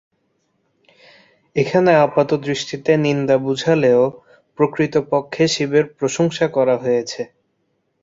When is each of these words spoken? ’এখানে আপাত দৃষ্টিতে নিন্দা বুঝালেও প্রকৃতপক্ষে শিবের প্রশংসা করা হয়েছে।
’এখানে 1.55 1.91
আপাত 2.05 2.29
দৃষ্টিতে 2.45 2.91
নিন্দা 3.05 3.35
বুঝালেও 3.45 4.01
প্রকৃতপক্ষে 4.59 5.43
শিবের 5.53 5.85
প্রশংসা 5.97 6.45
করা 6.55 6.75
হয়েছে। 6.83 7.21